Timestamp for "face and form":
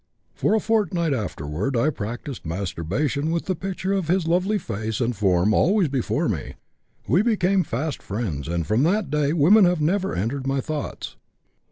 4.57-5.53